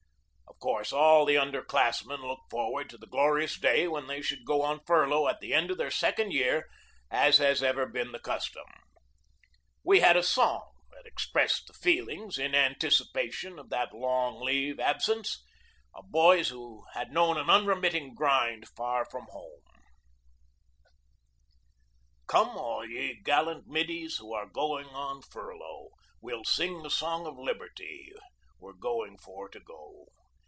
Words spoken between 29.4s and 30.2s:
to go.